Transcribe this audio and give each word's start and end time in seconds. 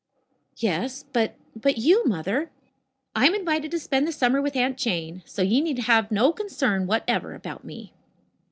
"Yes 0.57 1.05
but 1.13 1.35
but 1.55 1.77
you, 1.77 2.03
Mother?" 2.05 2.49
"I 3.15 3.27
am 3.27 3.35
invited 3.35 3.69
to 3.69 3.77
spend 3.77 4.07
the 4.07 4.11
summer 4.11 4.41
with 4.41 4.55
Aunt 4.55 4.75
Jane, 4.79 5.21
so 5.27 5.43
you 5.43 5.61
need 5.61 5.77
have 5.77 6.09
no 6.11 6.31
concern 6.33 6.87
whatever 6.87 7.35
about 7.35 7.63
me." 7.63 7.93